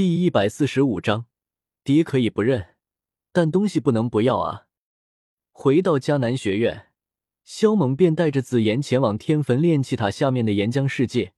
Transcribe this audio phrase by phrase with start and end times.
[0.00, 1.26] 第一百四十五章，
[1.84, 2.68] 爹可以不认，
[3.32, 4.66] 但东西不能不要啊！
[5.50, 6.86] 回到迦南学院，
[7.44, 11.34] 萧猛便带着紫妍前往天坟炼气塔下面的岩浆世界，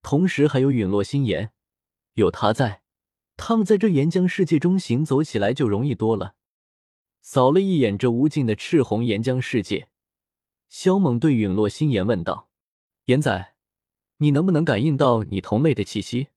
[0.00, 1.50] 同时还有陨落心炎，
[2.12, 2.82] 有他在，
[3.36, 6.36] 他们在这岩浆世界中行走起来就容易多了。
[7.20, 9.88] 扫了一眼这无尽的赤红岩浆世界，
[10.68, 12.48] 萧猛对陨落心炎问道
[13.06, 13.56] ：“岩仔，
[14.18, 16.28] 你能不能感应到你同类的气息？”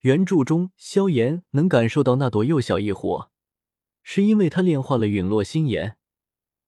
[0.00, 3.30] 原著中，萧炎能感受到那朵幼小异火，
[4.02, 5.98] 是因为他炼化了陨落心炎，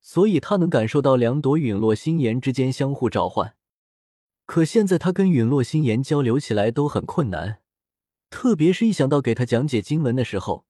[0.02, 3.56] 所以他能感受到两朵陨落心炎之间相互召唤。
[4.44, 7.62] 可现在他跟陨落心炎交流起来都很困难，
[8.28, 10.66] 特别是一想到给他讲解经文的时候，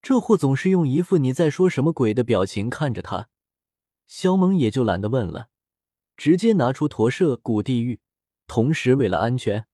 [0.00, 3.28] 这货总是用一副你在说什么鬼的表情看着他。
[4.08, 5.50] 萧猛也就懒得问了，
[6.16, 8.00] 直接拿出驼舍古地狱，
[8.48, 9.66] 同时为了安全。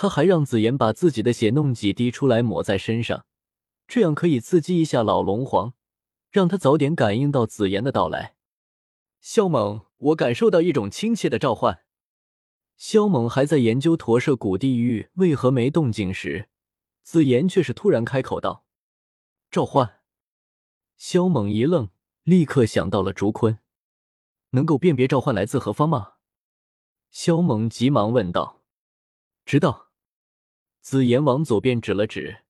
[0.00, 3.26] 他还让紫妍把自己的血弄几滴出来抹在身上，
[3.88, 5.74] 这样可以刺激一下老龙皇，
[6.30, 8.36] 让他早点感应到紫妍的到来。
[9.20, 11.80] 萧猛，我感受到一种亲切的召唤。
[12.76, 16.48] 萧猛还在研究驼舍古地狱为何没动静时，
[17.02, 18.64] 紫妍却是突然开口道
[19.50, 20.02] ：“召唤！”
[20.96, 21.88] 萧猛一愣，
[22.22, 23.58] 立刻想到了竹坤，
[24.50, 26.12] 能够辨别召唤来自何方吗？
[27.10, 28.62] 萧猛急忙问道
[29.44, 29.86] ：“知道。”
[30.88, 32.44] 紫妍往左边指了指，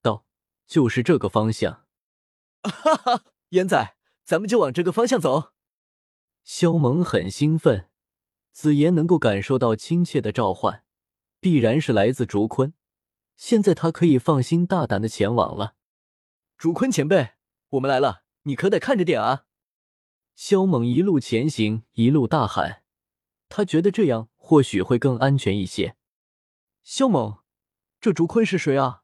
[0.00, 0.24] 道
[0.64, 1.86] ：“就是这个方向。
[2.62, 5.50] ”哈哈，妍仔，咱们就往这个方向走。
[6.44, 7.90] 萧猛很兴奋，
[8.52, 10.84] 紫妍能够感受到亲切的召唤，
[11.40, 12.74] 必然是来自竹坤。
[13.34, 15.74] 现在他可以放心大胆的前往了。
[16.56, 17.30] 竹坤前辈，
[17.70, 19.46] 我们来了，你可得看着点啊！
[20.36, 22.84] 萧猛一路前行，一路大喊，
[23.48, 25.96] 他觉得这样或许会更安全一些。
[26.84, 27.39] 萧猛。
[28.00, 29.02] 这竹坤是谁啊？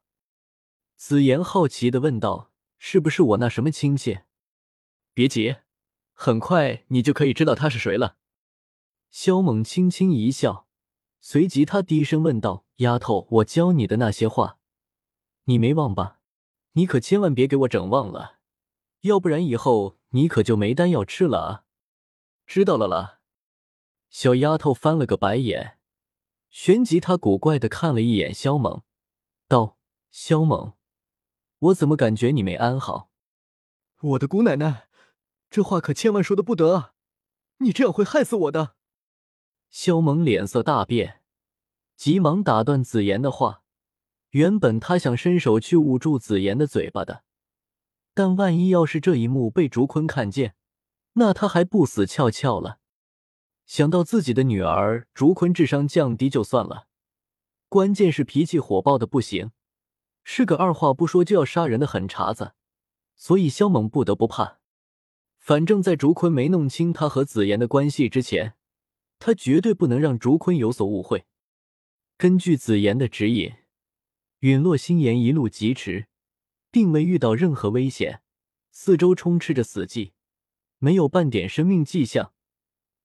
[0.95, 4.21] 紫妍好奇的问道：“是不是我那什么亲戚？”
[5.13, 5.57] 别急，
[6.13, 8.17] 很快你就可以知道他是谁了。
[9.11, 10.67] 萧猛轻轻一笑，
[11.21, 14.57] 随即他低声问道：“丫头，我教你的那些话，
[15.43, 16.19] 你没忘吧？
[16.71, 18.39] 你可千万别给我整忘了，
[19.01, 21.65] 要不然以后你可就没丹药吃了啊！”
[22.47, 23.19] 知道了啦。
[24.09, 25.77] 小丫头翻了个白眼，
[26.49, 28.81] 旋即她古怪的看了一眼萧猛。
[29.47, 29.77] 道
[30.11, 30.73] ：“萧猛，
[31.59, 33.09] 我怎么感觉你没安好？”
[34.01, 34.89] 我的姑奶奶，
[35.49, 36.93] 这话可千万说的不得啊！
[37.59, 38.75] 你这样会害死我的。
[39.69, 41.21] 萧猛脸色大变，
[41.95, 43.63] 急忙打断紫妍的话。
[44.31, 47.23] 原本他想伸手去捂住紫妍的嘴巴的，
[48.13, 50.55] 但万一要是这一幕被竹坤看见，
[51.13, 52.79] 那他还不死翘翘了。
[53.65, 56.86] 想到自己的女儿竹坤智商降低就算了。
[57.69, 59.51] 关键是脾气火爆的不行，
[60.23, 62.53] 是个二话不说就要杀人的狠茬子，
[63.15, 64.59] 所以萧猛不得不怕。
[65.37, 68.55] 反正，在竹坤没弄清他和紫妍的关系之前，
[69.19, 71.25] 他绝对不能让竹坤有所误会。
[72.17, 73.53] 根据紫妍的指引，
[74.39, 76.07] 陨落心炎一路疾驰，
[76.71, 78.21] 并未遇到任何危险，
[78.71, 80.11] 四周充斥着死寂，
[80.79, 82.31] 没有半点生命迹象，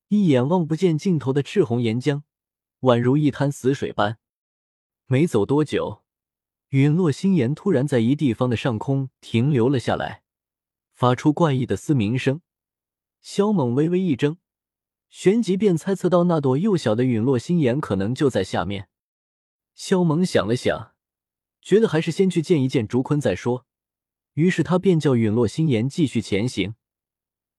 [0.08, 2.22] 一眼望不见尽头的赤红岩浆，
[2.80, 4.18] 宛如一滩死水般。
[5.12, 6.04] 没走多久，
[6.70, 10.22] 陨落星岩突然在一地方的上空停留了下来，
[10.94, 12.40] 发出怪异的嘶鸣声。
[13.20, 14.38] 萧猛微微一怔，
[15.10, 18.88] 旋即便猜测到那朵幼小的陨落星岩可能就在下面。
[19.74, 20.94] 萧猛想了想，
[21.60, 23.66] 觉得还是先去见一见竹坤再说，
[24.32, 26.74] 于是他便叫陨落星岩继续前行。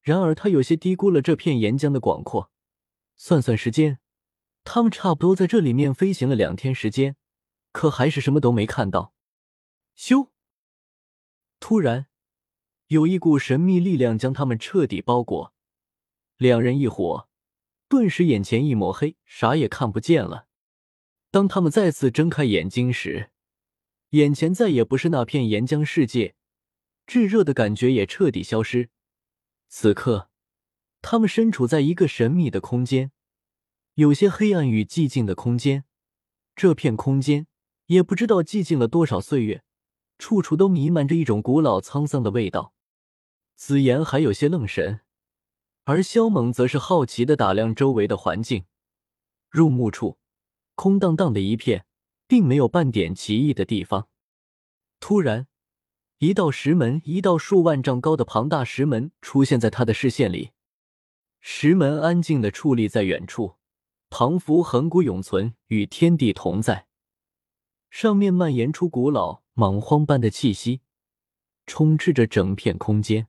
[0.02, 2.50] 然而他有些低估了这片岩浆的广阔，
[3.16, 4.00] 算算时间，
[4.64, 7.16] 他们差不多在这里面飞行了两天时间。
[7.74, 9.14] 可还是什么都没看到。
[9.98, 10.30] 咻！
[11.60, 12.08] 突然，
[12.88, 15.54] 有一股神秘力量将他们彻底包裹，
[16.38, 17.28] 两人一伙，
[17.90, 20.48] 顿时眼前一抹黑，啥也看不见了。
[21.32, 23.32] 当他们再次睁开眼睛时，
[24.10, 26.36] 眼前再也不是那片岩浆世界，
[27.08, 28.90] 炙热的感觉也彻底消失。
[29.68, 30.30] 此刻，
[31.02, 33.12] 他们身处在一个神秘的空间，
[33.96, 35.86] 有些黑暗与寂静的空间。
[36.56, 37.48] 这片空间。
[37.88, 39.64] 也不知道寂静了多少岁月，
[40.18, 42.74] 处处都弥漫着一种古老沧桑的味道。
[43.56, 45.02] 紫妍还有些愣神，
[45.84, 48.66] 而萧猛则是好奇的打量周围的环境。
[49.50, 50.18] 入目处，
[50.76, 51.86] 空荡荡的一片，
[52.28, 54.08] 并没有半点奇异的地方。
[55.00, 55.48] 突然，
[56.18, 60.52] 一道石门，一道数万丈高的庞大石门出现在他的视线里。
[61.42, 63.58] 石门安静的矗立在远处，
[64.10, 66.88] 庞符恒古永存，与天地同在。
[67.94, 70.82] 上面蔓延出古老莽荒般的气息，
[71.68, 73.28] 充斥着整片空间。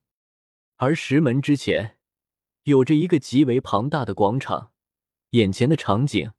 [0.77, 1.99] 而石门之前，
[2.63, 4.73] 有着一个极为庞大的广场。
[5.33, 6.33] 眼前的场景，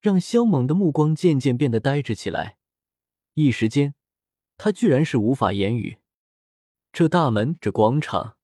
[0.00, 2.58] 让萧猛的目光渐渐变得呆滞起来。
[3.34, 3.94] 一时间，
[4.56, 5.98] 他居然是无法言语。
[6.92, 8.36] 这大门，这广场，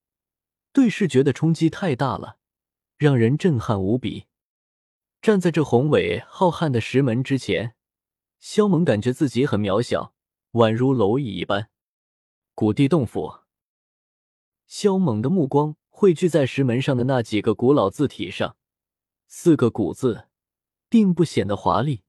[0.71, 2.37] 对视觉的冲击太大了，
[2.97, 4.27] 让人震撼无比。
[5.21, 7.75] 站在这宏伟浩瀚的石门之前，
[8.39, 10.13] 萧猛感觉自己很渺小，
[10.53, 11.69] 宛如蝼蚁一般。
[12.55, 13.39] 古地洞府。
[14.65, 18.55] 萧猛的目光汇聚在石门上的那几个古老字体上，
[19.27, 20.27] 四个“古”字，
[20.87, 22.03] 并不显得华丽，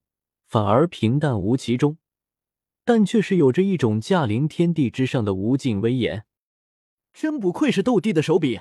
[0.47, 1.99] 反而平淡无奇中，
[2.85, 6.27] 但却是有着一种驾临天地之上的无尽威严。
[7.13, 8.61] 真不愧是斗帝的手笔，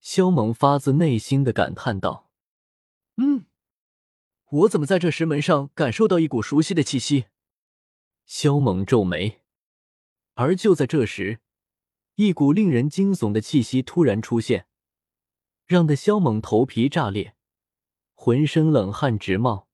[0.00, 2.28] 萧猛发自内心的感叹道
[3.16, 3.46] ：“嗯，
[4.50, 7.26] 我怎么在这石门上感受到一股熟悉的气息？”
[8.24, 9.40] 萧猛皱眉，
[10.34, 11.40] 而就在这时。
[12.16, 14.66] 一股令人惊悚的气息突然出现，
[15.66, 17.36] 让得萧猛头皮炸裂，
[18.12, 19.68] 浑身冷汗直冒，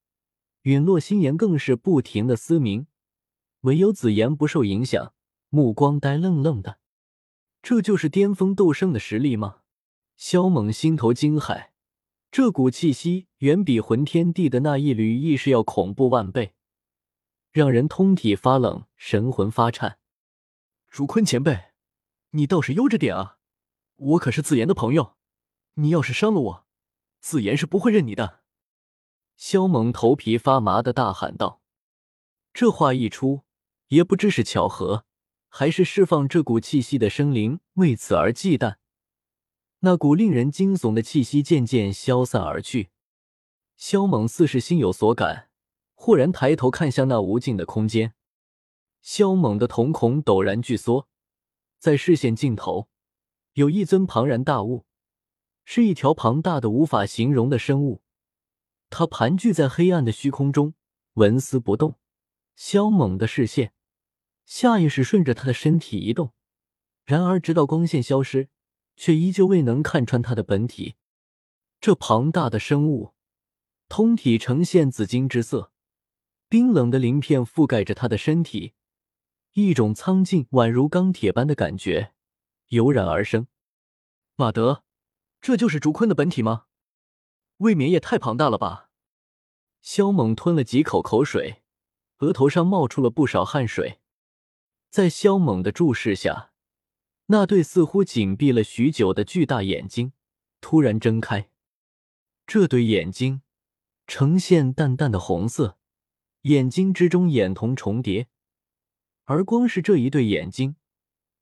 [0.62, 2.86] 陨落心炎更是不停的嘶鸣。
[3.60, 5.14] 唯有紫妍不受影响，
[5.48, 6.78] 目光呆愣愣的。
[7.62, 9.60] 这就是巅峰斗圣的实力吗？
[10.18, 11.70] 萧猛心头惊骇，
[12.36, 16.56] 这股气息远比魂天地的那一缕意识要恐怖万倍，
[17.52, 20.00] 让人通体发冷，神魂发颤。
[20.88, 21.66] 竹坤前辈。
[22.30, 23.38] 你倒是悠着点啊！
[23.94, 25.14] 我可是子妍的朋友，
[25.74, 26.66] 你要是伤了我，
[27.20, 28.40] 子妍是不会认你的。
[29.36, 31.62] 萧猛头皮发麻的大喊道。
[32.52, 33.44] 这话一出，
[33.90, 35.04] 也不知是巧合，
[35.48, 38.78] 还是释放这股气息的生灵为此而忌惮。
[39.84, 42.88] 那股令人惊悚的气息渐渐消散而去。
[43.76, 45.50] 萧猛似是心有所感，
[45.94, 48.14] 忽然抬头看向那无尽的空间。
[49.02, 51.06] 萧猛的瞳孔陡然巨缩。
[51.78, 52.88] 在视线尽头，
[53.52, 54.86] 有一尊庞然大物，
[55.66, 58.00] 是一条庞大的无法形容的生物。
[58.88, 60.72] 它盘踞在黑暗的虚空中，
[61.14, 61.98] 纹丝不动。
[62.56, 63.74] 萧猛的视线
[64.46, 66.32] 下意识顺着他的身体移动，
[67.04, 68.48] 然而直到光线消失，
[68.96, 70.96] 却依旧未能看穿他的本体。
[71.80, 73.14] 这庞大的生物，
[73.88, 75.72] 通体呈现紫金之色，
[76.48, 78.74] 冰冷的鳞片覆盖着他的身体。
[79.52, 82.12] 一种苍劲宛如钢铁般的感觉
[82.68, 83.46] 油然而生。
[84.36, 84.82] 马德，
[85.40, 86.64] 这就是竹坤的本体吗？
[87.58, 88.90] 未免也太庞大了吧！
[89.80, 91.62] 萧猛吞了几口口水，
[92.18, 94.00] 额头上冒出了不少汗水。
[94.88, 96.53] 在萧猛的注视下，
[97.26, 100.12] 那对似乎紧闭了许久的巨大眼睛
[100.60, 101.48] 突然睁开。
[102.46, 103.42] 这对眼睛
[104.06, 105.78] 呈现淡淡的红色，
[106.42, 108.28] 眼睛之中眼瞳重叠。
[109.24, 110.76] 而光是这一对眼睛，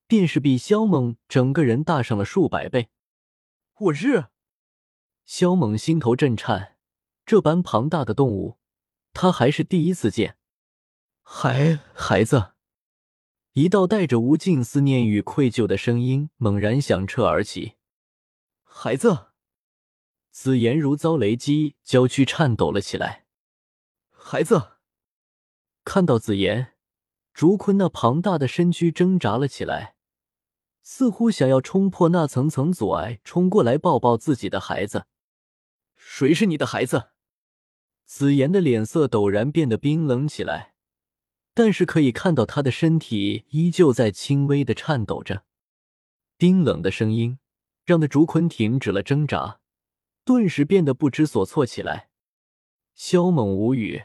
[0.06, 2.90] 便是比萧猛整个人大上了数百倍。
[3.78, 4.26] 我日！
[5.24, 6.76] 萧猛心头震颤，
[7.26, 8.58] 这般庞大的动物，
[9.12, 10.36] 他还是第一次见。
[11.22, 12.52] 孩孩子，
[13.54, 17.74] 一道带着无尽思念与愧疚的声音猛然响彻而起。
[18.62, 19.26] 孩子，
[20.30, 23.26] 紫妍如遭雷击，娇躯颤抖了起来。
[24.10, 24.78] 孩子，
[25.84, 26.72] 看到紫妍。
[27.34, 29.96] 竹坤那庞大的身躯挣扎了起来，
[30.82, 35.06] 似乎想要冲破那层层阻碍，冲过来抱抱自己的孩子。
[35.94, 37.10] 谁是你的孩子？
[38.06, 40.71] 紫妍的脸色陡然变得冰冷起来，
[41.54, 45.44] 但是可以看到他的身体依旧在轻微的颤抖着。
[46.36, 47.38] 冰冷的声音
[47.84, 49.60] 让那竹坤停止了挣扎，
[50.24, 52.08] 顿时变得不知所措起来。
[52.94, 54.04] 萧猛无语，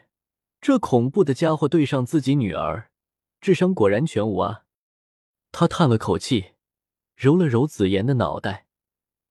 [0.61, 2.91] 这恐怖的家伙对上自己女儿。
[3.39, 4.65] 智商果然全无啊！
[5.51, 6.53] 他叹了口气，
[7.15, 8.67] 揉了揉紫妍的脑袋，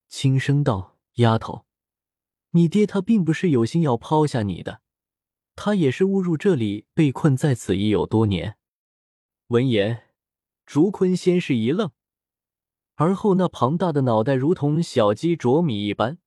[0.08, 1.66] 轻声道：“丫头，
[2.50, 4.80] 你爹他并不是有心要抛下你的，
[5.56, 8.56] 他也是误入这里，被困在此已有多年。”
[9.48, 10.10] 闻言，
[10.64, 11.90] 竹坤先是一愣，
[12.94, 16.18] 而后那庞大的脑袋如同小鸡啄米一般，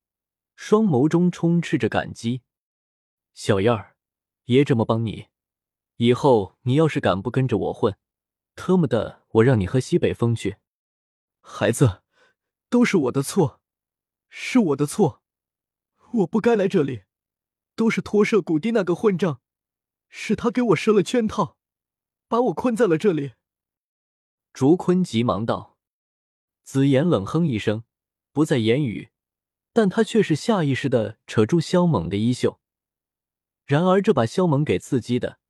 [0.56, 2.42] 双眸中充斥着感激
[3.32, 3.96] ：“小燕儿，
[4.46, 5.28] 爷这么帮你。”
[5.96, 7.94] 以后你要是敢不跟着我混，
[8.54, 10.56] 特么的，我让你喝西北风去！
[11.42, 12.02] 孩子，
[12.70, 13.60] 都是我的错，
[14.30, 15.22] 是我的错，
[16.12, 17.02] 我不该来这里，
[17.80, 19.40] 都是托舍古地那个混账，
[20.10, 21.56] 是他给我设了圈套，
[22.28, 23.32] 把我困在了这里。
[24.52, 25.78] 竹坤急忙道。
[26.62, 27.84] 紫妍冷哼一声，
[28.32, 29.08] 不再言语，
[29.72, 32.60] 但他却是下意识的扯住萧猛的衣袖。
[33.64, 35.40] 然而这把萧猛给刺激的。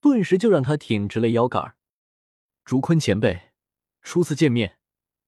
[0.00, 1.74] 顿时就让他挺直了腰杆。
[2.64, 3.50] 竹坤前辈，
[4.02, 4.78] 初次见面，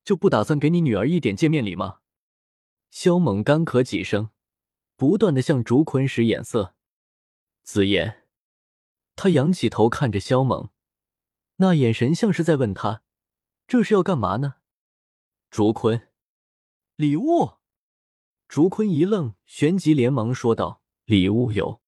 [0.04, 1.98] 就不打算给你女儿一点见面礼吗？
[2.92, 4.30] 萧猛干咳几声，
[4.96, 6.74] 不断的向竹坤使眼色。
[7.62, 8.24] 紫妍，
[9.16, 10.70] 他仰起头看着萧猛，
[11.56, 13.02] 那眼神像是在问他，
[13.66, 14.56] 这是要干嘛呢？
[15.50, 16.08] 竹坤，
[16.96, 17.54] 礼物。
[18.46, 21.80] 竹坤一愣，旋即连忙说道：“礼物有，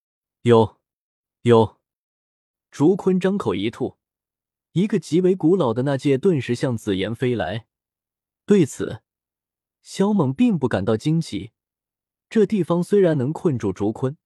[0.42, 0.80] 有，
[1.42, 1.80] 有。”
[2.72, 3.98] 竹坤张口一吐，
[4.72, 7.68] 一个极为古老的纳戒顿时向紫妍飞来。
[8.46, 9.02] 对此，
[9.82, 11.52] 萧猛并不感到惊奇。
[12.28, 14.16] 这地方虽然能困住竹坤，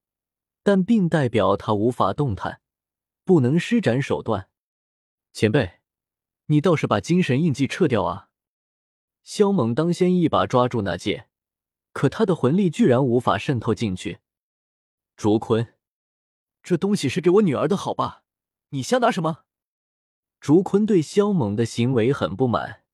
[0.62, 2.60] 但并代表他无法动弹，
[3.24, 4.48] 不能施展手段。
[5.32, 5.80] 前辈，
[6.46, 8.30] 你倒是把精神印记撤掉啊！
[9.22, 11.28] 萧猛当先一把抓住那戒。
[11.92, 14.20] 可他的魂力居然无法渗透进去。
[15.16, 15.74] 竹坤，
[16.62, 18.22] 这东西是给我女儿的，好吧？
[18.68, 19.44] 你瞎拿什么？
[20.40, 22.84] 竹坤对萧猛的行为很不满，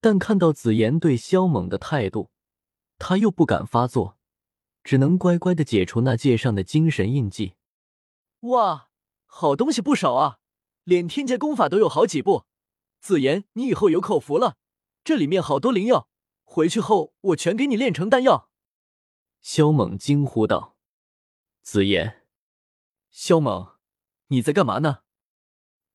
[0.00, 2.30] 但看到紫妍对萧猛的态度，
[2.98, 4.18] 他又不敢发作，
[4.84, 7.54] 只能乖乖的解除那戒上的精神印记。
[8.40, 8.90] 哇，
[9.26, 10.38] 好东西不少啊，
[10.84, 12.44] 连天阶功法都有好几部。
[13.00, 14.56] 紫妍，你以后有口福了，
[15.04, 16.08] 这里面好多灵药。
[16.44, 18.50] 回去后，我全给你炼成丹药。”
[19.40, 20.76] 萧猛惊呼道。
[21.62, 22.26] “紫妍，
[23.10, 23.76] 萧猛，
[24.28, 25.02] 你在干嘛呢？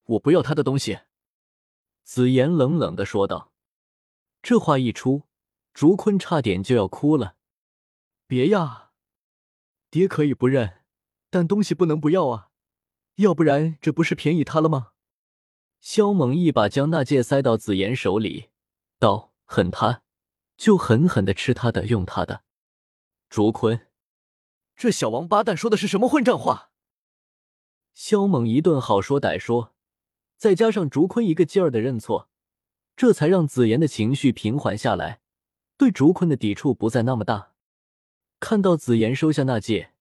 [0.03, 0.99] 我不要他的东西。”
[2.03, 3.51] 紫妍冷冷的说道。
[4.41, 5.23] 这话一出，
[5.73, 7.35] 竹坤差点就要哭了。
[8.27, 8.91] “别呀，
[9.89, 10.81] 爹可以不认，
[11.29, 12.49] 但东西不能不要啊，
[13.15, 14.91] 要不然这不是便宜他了吗？”
[15.81, 18.49] 萧猛一把将那戒塞到紫妍手里，
[18.99, 20.01] 道：“恨他。”
[20.55, 22.43] 就狠狠的吃他的，用他的。
[23.27, 23.87] 竹坤，
[24.75, 26.69] 这小王八蛋说的是什么混账话？
[27.95, 29.73] 萧猛一顿好说歹说，
[30.37, 32.29] 再加上竹坤一个劲儿的认错，
[32.95, 35.21] 这才让紫妍的情绪平缓下来，
[35.77, 37.53] 对竹坤的抵触不再那么大。
[38.39, 39.93] 看到紫妍收下那戒，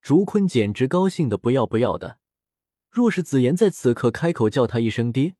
[0.00, 2.18] 竹坤简直高兴的不要不要的。
[2.90, 5.36] 若是紫妍在此刻开口叫他一声爹，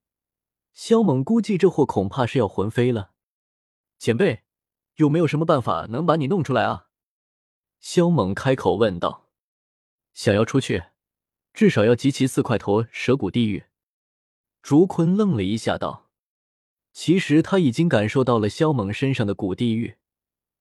[0.72, 3.12] 萧猛估计这货恐怕是要魂飞了。
[3.98, 4.42] 前辈。
[4.96, 6.88] 有没有什么办法能把你弄出来啊？
[7.80, 9.28] 萧猛开口问道。
[10.14, 10.84] 想要出去，
[11.52, 13.64] 至少要集齐四块头蛇骨地狱。
[14.62, 16.05] 竹坤愣了一下，道
[16.96, 19.98] ：“其实他已经感受到了萧猛身上的古地狱，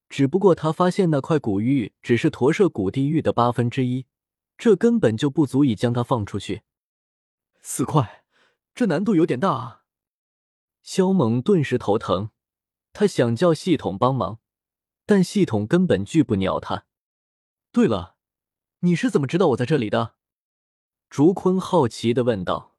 [0.10, 4.06] 只不过他发现那块古玉只是驼舍古地狱的八分之一，
[4.58, 6.64] 这根本就不足以将他放出去。
[7.62, 8.26] 四块，
[8.76, 9.84] 这难度有点大啊！”
[10.84, 12.32] 萧猛顿时头疼。
[12.92, 14.42] 他想叫系统帮忙，
[15.06, 16.86] 但系统根本拒不鸟他。
[17.72, 18.18] 对了，
[18.80, 20.16] 你是怎么知道我在这里的？
[21.10, 22.76] 竹坤好奇的问道。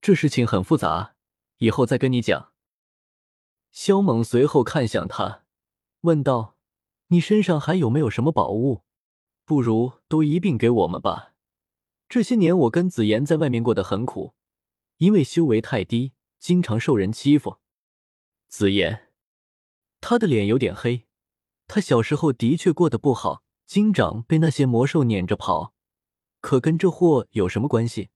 [0.00, 1.14] 这事情很复杂，
[1.58, 2.50] 以后再跟你讲。
[3.74, 5.42] 萧猛随后看向他，
[6.02, 6.56] 问道
[7.10, 8.84] ：“你身上还有没有什么宝物？
[9.44, 11.34] 不如都一并给我们吧。
[12.08, 14.34] 这些年我跟紫妍在外面过得很苦，
[14.98, 17.58] 因为修为太低，经常受人欺负。”
[18.46, 19.08] 紫妍。
[20.00, 21.06] 他的脸有点黑，
[21.66, 25.74] 他小时候的确过得不好，经常被那些魔兽撵着跑。
[26.40, 28.10] 可跟这货有什么关系？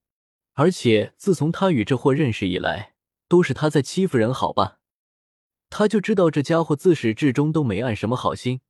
[0.52, 2.94] 而且自从他与这货认识以来，
[3.26, 4.77] 都是他在欺负人，好吧？
[5.70, 8.60] 他就知道这家伙自始至终都没安什么好心，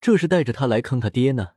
[0.00, 1.54] 这是带着他来坑他爹呢。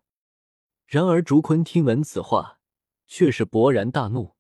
[0.86, 2.60] 然而竹坤听闻此话，
[3.08, 4.36] 却是勃然大怒，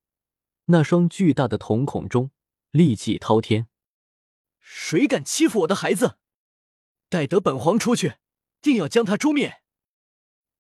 [0.65, 2.31] 那双巨大的瞳孔中
[2.71, 3.67] 戾气滔天。
[4.59, 6.17] 谁敢欺负我的孩子？
[7.09, 8.15] 待得本皇出去，
[8.61, 9.61] 定要将他诛灭！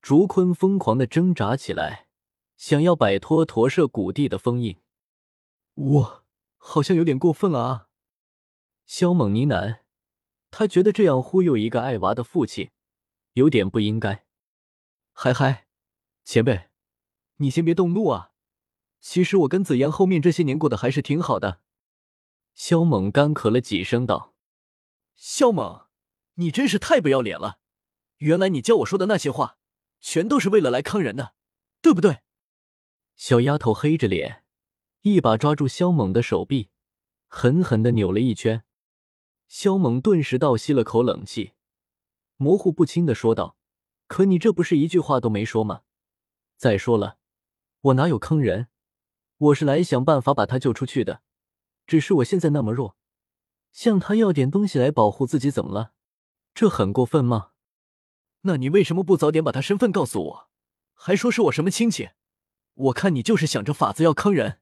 [0.01, 2.07] 竹坤疯狂的挣扎起来，
[2.55, 4.81] 想要摆脱驼舍谷地的封印。
[5.73, 7.86] 我好像有点过分了啊！
[8.87, 9.81] 萧猛呢喃，
[10.49, 12.71] 他觉得这样忽悠一个爱娃的父亲，
[13.33, 14.25] 有点不应该。
[15.11, 15.67] 嗨嗨，
[16.23, 16.69] 前辈，
[17.35, 18.31] 你先别动怒啊！
[19.01, 21.59] 其实我跟紫妍后面这些年过得还是挺好的。
[22.55, 24.33] 萧猛干咳了几声，道
[25.15, 25.85] ：“萧猛。”
[26.39, 27.59] 你真是太不要脸了！
[28.17, 29.57] 原来你教我说的那些话，
[29.99, 31.33] 全都是为了来坑人的，
[31.81, 32.19] 对不对？
[33.15, 34.43] 小丫头黑着脸，
[35.01, 36.69] 一把抓住萧猛的手臂，
[37.27, 38.63] 狠狠的扭了一圈。
[39.47, 41.53] 萧猛顿时倒吸了口冷气，
[42.35, 43.57] 模糊不清的说道
[44.07, 45.83] ：“可你这不是一句话都没说吗？
[46.57, 47.17] 再说了，
[47.81, 48.67] 我哪有坑人？
[49.37, 51.21] 我是来想办法把他救出去的。
[51.85, 52.97] 只是我现在那么弱，
[53.71, 55.93] 向他要点东西来保护自己，怎么了？”
[56.53, 57.51] 这很过分吗？
[58.41, 60.49] 那你为什么不早点把他身份告诉我，
[60.93, 62.09] 还说是我什么亲戚？
[62.73, 64.59] 我看你就是想着法子要坑人。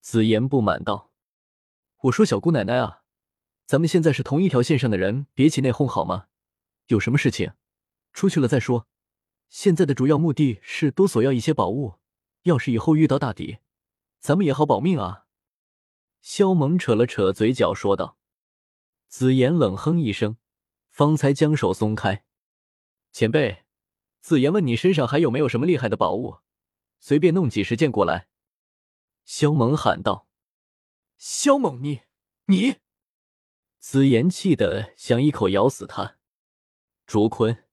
[0.00, 1.10] 紫妍不满道
[2.04, 2.99] ：“我说小姑奶奶啊，
[3.70, 6.26] 咱们现在是同一条线上的人，别起内讧好吗？
[6.88, 7.52] 有什么事情，
[8.12, 8.88] 出去了再说。
[9.48, 11.94] 现在的主要目的是多索要一些宝物，
[12.42, 13.58] 要是以后遇到大敌，
[14.18, 15.26] 咱们也好保命啊。”
[16.20, 18.18] 萧猛扯了扯嘴角说道。
[19.06, 20.36] 紫妍冷哼一声，
[20.90, 22.24] 方才将手松开。
[23.12, 23.62] 前辈，
[24.20, 26.38] 紫妍问你身上还有没有什么厉害的宝物，
[26.98, 28.26] 随便弄几十件过来。
[29.24, 30.26] 萧猛喊道
[31.16, 32.00] ：“萧猛，你
[32.46, 32.78] 你！”
[33.80, 36.18] 紫妍气得想一口咬死他。
[37.06, 37.64] 竹坤，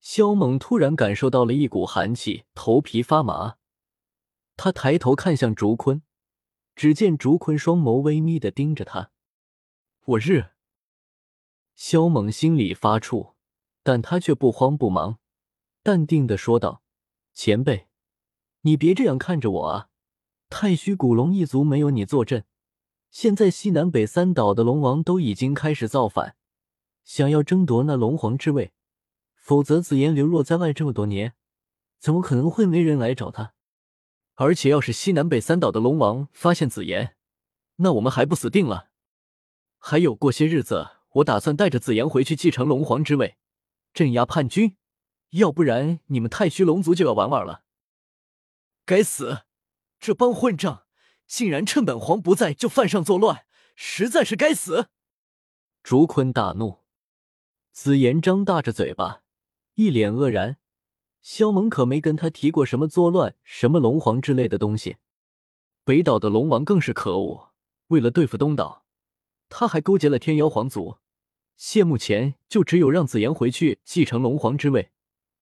[0.00, 3.58] 萧猛突然感受到了一股寒气，头皮发麻。
[4.56, 6.02] 他抬头看向竹坤，
[6.74, 9.10] 只见竹坤双眸微眯的盯着他。
[10.06, 10.52] 我日！
[11.74, 13.34] 萧猛心里发怵，
[13.82, 15.18] 但他却不慌不忙，
[15.82, 16.82] 淡定的说道
[17.34, 17.88] ：“前辈，
[18.62, 19.90] 你别这样看着我啊！
[20.48, 22.46] 太虚古龙一族没有你坐镇，
[23.20, 26.36] 现在西南北三岛的龙王都已经开始造反，
[27.02, 28.72] 想要争夺那龙皇之位。
[29.34, 31.34] 否则，紫妍流落在外这么多年，
[31.98, 33.54] 怎么可能会没人来找他？
[34.36, 37.16] 而且，要是西南北三岛的龙王发现紫妍，
[37.78, 38.90] 那我们还不死定了？”
[39.78, 43.36] 还有过些日子，我打算带着紫妍回去继承龙皇之位，
[43.92, 44.76] 镇压叛军。
[45.30, 47.64] 要不然，你们太虚龙族就要玩完了。
[48.86, 49.40] 该死，
[49.98, 50.84] 这帮混账
[51.28, 53.44] 竟然趁本皇不在就犯上作乱，
[53.76, 54.88] 实在是该死！
[55.82, 56.78] 竹坤大怒，
[57.70, 59.22] 紫妍张大着嘴巴，
[59.74, 60.56] 一脸愕然。
[61.20, 64.96] 萧猛可没跟他提过什么作乱、什么龙皇之类的东西。
[65.84, 67.52] 北岛的龙王更是可恶，
[67.88, 68.86] 为了对付东岛。
[69.50, 70.98] 他还勾结了天妖皇族，
[71.56, 74.92] 谢幕前就只有让紫妍回去继承龙皇之位，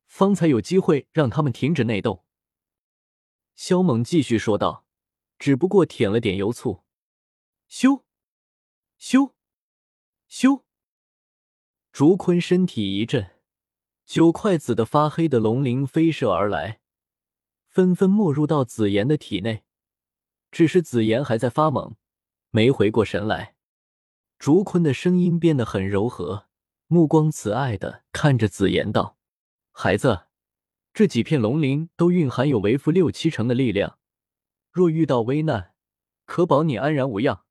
[0.06, 2.24] 方才有机会让他们停止内斗。
[3.54, 4.84] 萧猛继续说道
[5.38, 6.82] ：“只不过舔了点油醋。”
[7.68, 8.02] 咻，
[9.00, 9.32] 咻，
[10.30, 10.62] 咻！
[11.92, 13.30] 竹坤身体一震，
[14.04, 16.80] 九块紫的发黑的龙鳞飞射而来，
[17.68, 19.64] 纷纷没入到紫妍的体内。
[20.52, 21.96] 只是紫妍还在发懵，
[22.50, 23.56] 没回过神来。
[24.38, 26.46] 竹坤的声音变得很柔和，
[26.86, 29.18] 目光慈爱的看着紫妍道
[29.72, 30.26] ：“孩子，
[30.94, 33.98] 这几片龙鳞都蕴含有为父六七成的力量，
[34.76, 35.72] 若遇到危难，
[36.26, 37.46] 可保你安然无恙。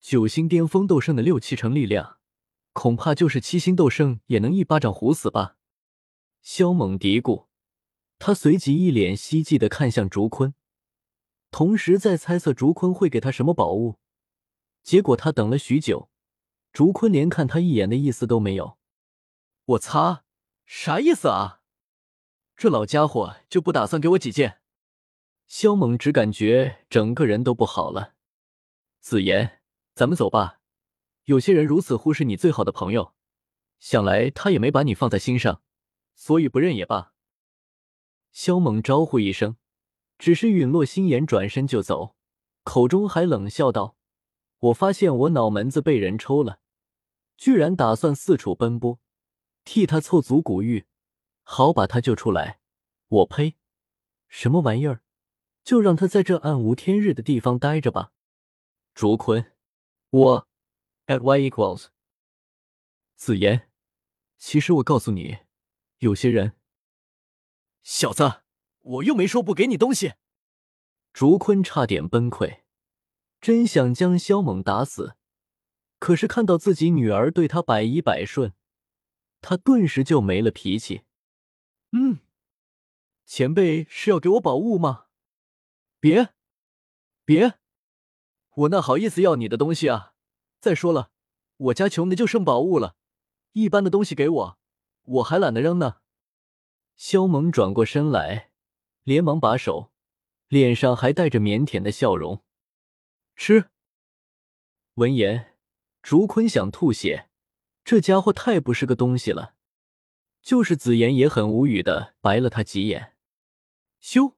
[0.00, 2.16] 九星巅峰斗圣的六七成力量，
[2.72, 5.58] 恐怕就是七星斗圣也能一巴掌糊死吧？”
[6.40, 7.48] 萧猛嘀咕，
[8.18, 10.54] 他随即一脸希冀的看向竹坤，
[11.50, 13.98] 同时在猜测竹坤会给他什么宝物。
[14.82, 16.08] 结果他等了许久，
[16.72, 18.78] 竹坤连看他一眼的意思都没有。
[19.66, 20.24] 我擦，
[20.64, 21.60] 啥意思啊？
[22.56, 24.62] 这老家伙就不打算给我几件？
[25.48, 28.14] 萧猛只感觉整个人都不好了。
[29.00, 29.62] 紫妍，
[29.94, 30.60] 咱们走吧。
[31.24, 33.14] 有些人如此忽视你最好的朋友，
[33.80, 35.62] 想来他也没把你放在心上，
[36.14, 37.14] 所以不认也罢。
[38.30, 39.56] 萧猛招呼一声，
[40.18, 42.14] 只是陨落心眼，转身就走，
[42.62, 43.96] 口中还冷笑道。
[44.58, 46.60] 我发现我脑门子被人抽了，
[47.38, 49.00] 居然打算四处奔波，
[49.64, 50.86] 替他凑足古玉，
[51.42, 52.60] 好把他救出来。
[53.08, 53.56] 我呸！
[54.28, 55.02] 什么玩意儿？
[55.68, 58.10] 就让他在这暗无天日的地方待着吧。
[58.94, 59.52] 竹坤，
[60.08, 60.48] 我
[61.04, 61.88] at y equals。
[63.16, 63.68] 紫妍，
[64.38, 65.40] 其实我告诉你，
[65.98, 66.54] 有些人，
[67.82, 68.40] 小子，
[68.78, 70.14] 我又没说不给你东西。
[71.12, 72.60] 竹坤差点崩溃。
[73.38, 75.16] 真想将萧猛打死，
[75.98, 78.54] 可是看到自己女儿对他百依百顺，
[79.42, 81.02] 他顿时就没了脾气。
[81.92, 82.20] 嗯，
[83.26, 85.07] 前辈是要给我宝物吗？
[86.00, 86.28] 别，
[87.24, 87.58] 别，
[88.54, 90.14] 我那好意思要你的东西啊！
[90.60, 91.10] 再说了，
[91.56, 92.94] 我家穷的就剩宝物了，
[93.52, 94.58] 一般的东西给我，
[95.02, 95.96] 我还懒得扔呢。
[96.96, 98.52] 萧猛转过身来，
[99.02, 99.92] 连忙把手，
[100.46, 102.44] 脸上还带着腼腆的笑容。
[103.34, 103.70] 吃。
[104.94, 105.56] 闻言，
[106.02, 107.28] 竹坤想吐血，
[107.84, 109.54] 这家伙太不是个东西了。
[110.42, 113.16] 就是紫妍也很无语的白了他几眼。
[114.00, 114.37] 咻！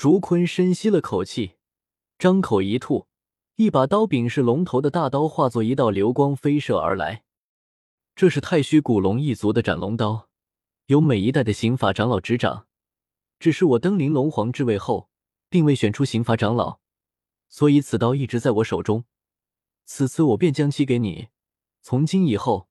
[0.00, 1.56] 竹坤深吸了口气，
[2.18, 3.06] 张口一吐，
[3.56, 7.22] 一把刀柄是龙头的大刀化作一道流光飞射而来。
[8.16, 10.30] 这是太虚古龙一族的斩龙刀，
[10.86, 12.66] 由每一代的刑法长老执掌。
[13.38, 15.10] 只是我登临龙皇之位后，
[15.50, 16.80] 并未选出刑法长老。
[17.50, 19.04] 所以此刀一直在我手中，
[19.84, 21.28] 此次我便将其给你。
[21.82, 22.70] 从今以后，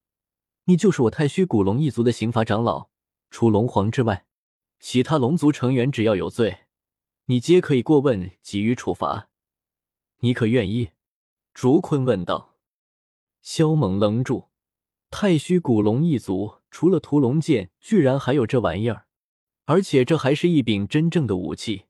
[0.64, 2.90] 你就是我太虚古龙一族的刑罚长老，
[3.30, 4.26] 除龙皇之外，
[4.80, 6.62] 其他龙族成员只要有罪，
[7.30, 9.30] 你皆可以过问，给予处罚。
[10.22, 10.90] 你可愿意？”
[11.54, 12.56] 竹坤问道。
[13.44, 14.50] 萧猛愣住，
[15.12, 19.06] 太虚古龙一族除了屠龙剑，居然还有这玩意儿，
[19.66, 21.86] 而且这还是一柄真正的武器，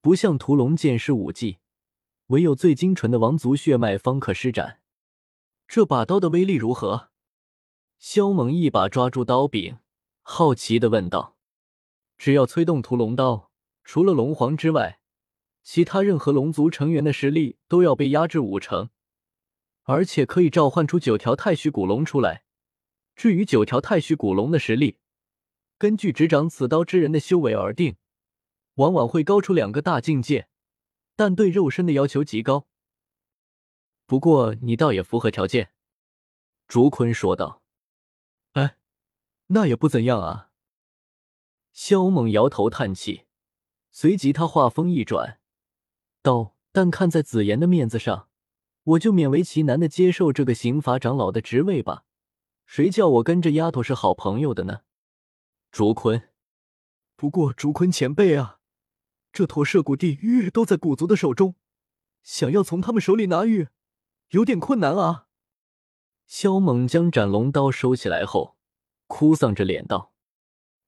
[0.00, 1.58] 不像屠龙剑是武技，
[2.28, 4.80] 唯有最精纯的王族血脉方可施展。
[5.66, 7.10] 这把刀的威力如何？
[7.98, 9.78] 萧猛一把抓住刀柄，
[10.22, 11.36] 好奇的问道
[12.16, 13.49] ：“只要催动屠龙刀，
[13.84, 15.00] 除了龙皇之外，
[15.62, 18.90] 其他任何龙族成员的实力都要被压制五成。”
[19.84, 22.44] 而且可以召唤出九条太虚古龙出来。
[23.16, 24.98] 至于九条太虚古龙的实力，
[25.78, 27.96] 根据执掌此刀之人的修为而定，
[28.74, 30.48] 往往会高出两个大境界，
[31.16, 32.68] 但对肉身的要求极高。
[34.06, 35.72] 不过你倒也符合条件，
[36.68, 37.62] 竹坤说道。
[38.52, 38.76] 哎，
[39.48, 40.50] 那也不怎样啊。
[41.72, 43.24] 萧猛摇头叹气，
[43.90, 45.40] 随即他话锋一转，
[46.22, 48.28] 道：“但看在紫妍的面子上。”
[48.84, 52.04] 我就勉为其难的接受这个刑法长老的职位吧，
[52.64, 54.80] 谁叫我跟这丫头是好朋友的呢？
[55.70, 56.30] 竹坤，
[57.14, 58.58] 不过竹坤前辈啊，
[59.32, 61.56] 这坨涉谷地玉都在古族的手中，
[62.22, 63.68] 想要从他们手里拿玉，
[64.30, 65.26] 有点困难啊。
[66.26, 68.56] 萧猛将斩龙刀收起来后，
[69.06, 70.14] 哭丧着脸道：“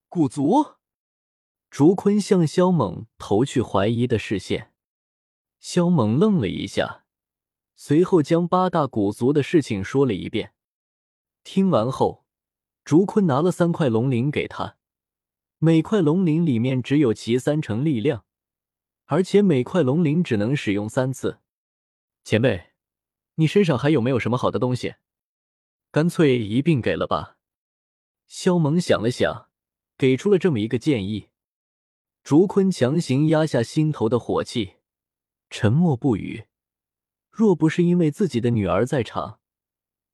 [0.09, 0.77] 古族？”
[1.73, 4.75] 竹坤向萧猛投去怀疑的视线，
[5.59, 7.07] 萧猛愣了一下。
[7.75, 10.53] 随后将八大古族的事情说了一遍。
[11.43, 12.27] 听完后，
[12.85, 14.77] 竹坤拿了三块龙鳞给他，
[15.57, 18.27] 每块龙鳞里面只有其三成力量，
[19.07, 21.39] 而且每块龙鳞只能使用三次。
[22.23, 22.73] 前辈，
[23.37, 24.97] 你身上还有没有什么好的东西？
[25.91, 27.39] 干脆一并给了吧。
[28.27, 29.49] 萧猛想了想，
[29.97, 31.31] 给出了这么一个建议。
[32.23, 34.77] 竹坤强行压下心头的火气，
[35.51, 36.47] 沉默不语。
[37.31, 39.41] 若不是因为自己的女儿在场，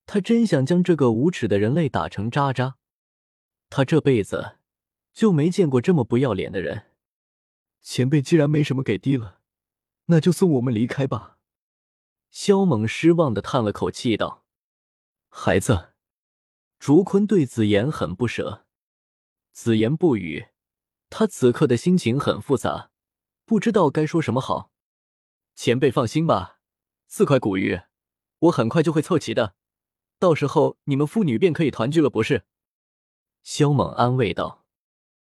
[0.06, 2.76] 他真想将这个无耻的人类打成渣渣。
[3.68, 4.56] 他这辈子
[5.12, 6.86] 就没见过这么不要脸的人。
[7.82, 9.40] 前辈既然没什么给的了，
[10.06, 11.38] 那就送我们离开吧。
[12.30, 14.44] 萧猛失望的叹了口气道
[15.28, 15.90] ：“孩子。”
[16.78, 18.64] 竹坤对紫妍很不舍。
[19.52, 20.46] 紫妍不语，
[21.10, 22.90] 他此刻的心情很复杂，
[23.44, 24.70] 不知道该说什么好。
[25.54, 26.60] 前辈放心吧。
[27.06, 27.80] 四块古玉，
[28.40, 29.54] 我很快就会凑齐的，
[30.18, 32.44] 到时候你们父女便可以团聚了，不是？
[33.42, 34.57] 萧猛安慰道。